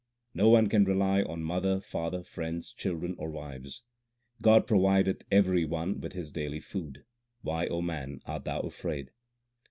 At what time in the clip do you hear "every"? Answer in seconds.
5.29-5.63